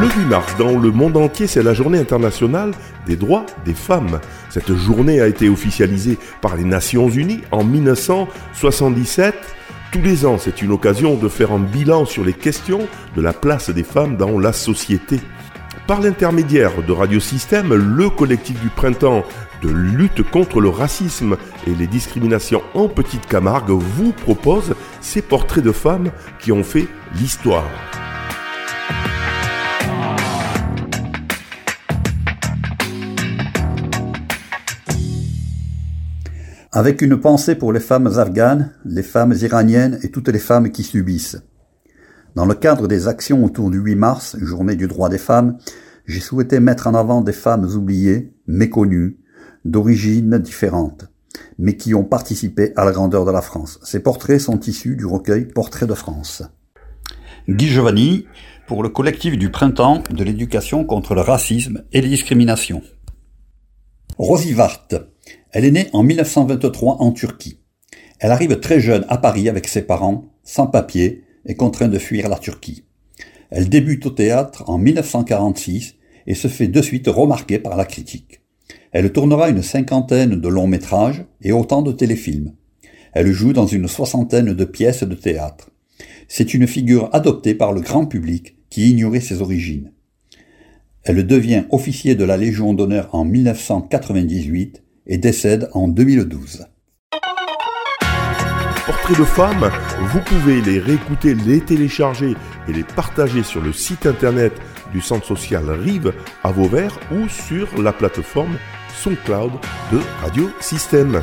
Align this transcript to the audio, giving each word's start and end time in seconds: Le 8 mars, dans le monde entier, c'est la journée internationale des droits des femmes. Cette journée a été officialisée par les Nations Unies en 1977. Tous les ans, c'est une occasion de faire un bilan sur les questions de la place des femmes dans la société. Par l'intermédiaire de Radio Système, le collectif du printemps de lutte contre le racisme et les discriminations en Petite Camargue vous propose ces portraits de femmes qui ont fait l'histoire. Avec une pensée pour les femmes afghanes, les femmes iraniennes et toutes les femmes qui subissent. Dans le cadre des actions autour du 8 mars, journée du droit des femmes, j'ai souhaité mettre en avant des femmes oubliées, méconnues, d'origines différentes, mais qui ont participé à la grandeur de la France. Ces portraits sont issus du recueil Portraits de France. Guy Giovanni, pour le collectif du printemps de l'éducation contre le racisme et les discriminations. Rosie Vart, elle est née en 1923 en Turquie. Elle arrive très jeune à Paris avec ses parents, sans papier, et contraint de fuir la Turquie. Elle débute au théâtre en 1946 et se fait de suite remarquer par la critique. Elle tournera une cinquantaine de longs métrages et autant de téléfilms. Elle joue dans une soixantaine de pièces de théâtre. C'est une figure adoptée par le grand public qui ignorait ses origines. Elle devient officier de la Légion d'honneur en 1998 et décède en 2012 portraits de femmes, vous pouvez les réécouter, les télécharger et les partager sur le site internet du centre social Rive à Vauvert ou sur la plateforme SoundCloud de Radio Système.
Le 0.00 0.06
8 0.06 0.26
mars, 0.26 0.54
dans 0.56 0.78
le 0.78 0.92
monde 0.92 1.16
entier, 1.16 1.48
c'est 1.48 1.62
la 1.62 1.74
journée 1.74 1.98
internationale 1.98 2.70
des 3.04 3.16
droits 3.16 3.44
des 3.64 3.74
femmes. 3.74 4.20
Cette 4.48 4.72
journée 4.76 5.20
a 5.20 5.26
été 5.26 5.48
officialisée 5.48 6.18
par 6.40 6.54
les 6.54 6.62
Nations 6.62 7.08
Unies 7.08 7.40
en 7.50 7.64
1977. 7.64 9.34
Tous 9.90 10.00
les 10.00 10.24
ans, 10.24 10.38
c'est 10.38 10.62
une 10.62 10.70
occasion 10.70 11.16
de 11.16 11.28
faire 11.28 11.50
un 11.50 11.58
bilan 11.58 12.04
sur 12.04 12.24
les 12.24 12.32
questions 12.32 12.86
de 13.16 13.20
la 13.20 13.32
place 13.32 13.70
des 13.70 13.82
femmes 13.82 14.16
dans 14.16 14.38
la 14.38 14.52
société. 14.52 15.18
Par 15.88 16.00
l'intermédiaire 16.00 16.80
de 16.86 16.92
Radio 16.92 17.18
Système, 17.18 17.74
le 17.74 18.08
collectif 18.08 18.60
du 18.60 18.68
printemps 18.68 19.24
de 19.62 19.68
lutte 19.68 20.22
contre 20.22 20.60
le 20.60 20.68
racisme 20.68 21.36
et 21.66 21.74
les 21.74 21.88
discriminations 21.88 22.62
en 22.74 22.88
Petite 22.88 23.26
Camargue 23.26 23.70
vous 23.70 24.12
propose 24.12 24.76
ces 25.00 25.22
portraits 25.22 25.64
de 25.64 25.72
femmes 25.72 26.12
qui 26.38 26.52
ont 26.52 26.62
fait 26.62 26.86
l'histoire. 27.14 27.64
Avec 36.70 37.00
une 37.00 37.18
pensée 37.18 37.54
pour 37.54 37.72
les 37.72 37.80
femmes 37.80 38.18
afghanes, 38.18 38.72
les 38.84 39.02
femmes 39.02 39.32
iraniennes 39.40 39.98
et 40.02 40.10
toutes 40.10 40.28
les 40.28 40.38
femmes 40.38 40.70
qui 40.70 40.82
subissent. 40.82 41.42
Dans 42.34 42.44
le 42.44 42.54
cadre 42.54 42.88
des 42.88 43.08
actions 43.08 43.42
autour 43.42 43.70
du 43.70 43.78
8 43.78 43.94
mars, 43.94 44.36
journée 44.38 44.76
du 44.76 44.86
droit 44.86 45.08
des 45.08 45.16
femmes, 45.16 45.56
j'ai 46.04 46.20
souhaité 46.20 46.60
mettre 46.60 46.86
en 46.86 46.94
avant 46.94 47.22
des 47.22 47.32
femmes 47.32 47.64
oubliées, 47.64 48.34
méconnues, 48.46 49.16
d'origines 49.64 50.36
différentes, 50.36 51.06
mais 51.58 51.74
qui 51.76 51.94
ont 51.94 52.04
participé 52.04 52.74
à 52.76 52.84
la 52.84 52.92
grandeur 52.92 53.24
de 53.24 53.32
la 53.32 53.40
France. 53.40 53.80
Ces 53.82 54.00
portraits 54.00 54.40
sont 54.40 54.60
issus 54.60 54.94
du 54.94 55.06
recueil 55.06 55.46
Portraits 55.46 55.88
de 55.88 55.94
France. 55.94 56.42
Guy 57.48 57.68
Giovanni, 57.68 58.26
pour 58.66 58.82
le 58.82 58.90
collectif 58.90 59.38
du 59.38 59.50
printemps 59.50 60.02
de 60.10 60.22
l'éducation 60.22 60.84
contre 60.84 61.14
le 61.14 61.22
racisme 61.22 61.84
et 61.94 62.02
les 62.02 62.08
discriminations. 62.08 62.82
Rosie 64.18 64.52
Vart, 64.52 64.88
elle 65.52 65.64
est 65.64 65.70
née 65.70 65.86
en 65.92 66.02
1923 66.02 66.96
en 67.00 67.12
Turquie. 67.12 67.60
Elle 68.18 68.32
arrive 68.32 68.58
très 68.58 68.80
jeune 68.80 69.04
à 69.08 69.16
Paris 69.16 69.48
avec 69.48 69.68
ses 69.68 69.82
parents, 69.82 70.32
sans 70.42 70.66
papier, 70.66 71.22
et 71.46 71.54
contraint 71.54 71.86
de 71.86 72.00
fuir 72.00 72.28
la 72.28 72.36
Turquie. 72.36 72.82
Elle 73.50 73.68
débute 73.68 74.06
au 74.06 74.10
théâtre 74.10 74.64
en 74.66 74.76
1946 74.76 75.94
et 76.26 76.34
se 76.34 76.48
fait 76.48 76.66
de 76.66 76.82
suite 76.82 77.06
remarquer 77.06 77.60
par 77.60 77.76
la 77.76 77.84
critique. 77.84 78.40
Elle 78.90 79.12
tournera 79.12 79.50
une 79.50 79.62
cinquantaine 79.62 80.34
de 80.34 80.48
longs 80.48 80.66
métrages 80.66 81.24
et 81.40 81.52
autant 81.52 81.82
de 81.82 81.92
téléfilms. 81.92 82.54
Elle 83.12 83.30
joue 83.30 83.52
dans 83.52 83.68
une 83.68 83.86
soixantaine 83.86 84.52
de 84.52 84.64
pièces 84.64 85.04
de 85.04 85.14
théâtre. 85.14 85.70
C'est 86.26 86.54
une 86.54 86.66
figure 86.66 87.08
adoptée 87.12 87.54
par 87.54 87.72
le 87.72 87.82
grand 87.82 88.04
public 88.04 88.56
qui 88.68 88.90
ignorait 88.90 89.20
ses 89.20 89.42
origines. 89.42 89.92
Elle 91.08 91.26
devient 91.26 91.64
officier 91.70 92.14
de 92.14 92.24
la 92.24 92.36
Légion 92.36 92.74
d'honneur 92.74 93.08
en 93.12 93.24
1998 93.24 94.82
et 95.06 95.18
décède 95.18 95.68
en 95.72 95.88
2012 95.88 96.66
portraits 98.88 99.18
de 99.18 99.24
femmes, 99.24 99.70
vous 100.00 100.20
pouvez 100.20 100.62
les 100.62 100.78
réécouter, 100.78 101.34
les 101.34 101.60
télécharger 101.60 102.34
et 102.68 102.72
les 102.72 102.84
partager 102.84 103.42
sur 103.42 103.60
le 103.60 103.70
site 103.70 104.06
internet 104.06 104.52
du 104.94 105.02
centre 105.02 105.26
social 105.26 105.68
Rive 105.68 106.14
à 106.42 106.52
Vauvert 106.52 106.98
ou 107.12 107.28
sur 107.28 107.68
la 107.82 107.92
plateforme 107.92 108.56
SoundCloud 109.02 109.52
de 109.92 110.00
Radio 110.22 110.48
Système. 110.60 111.22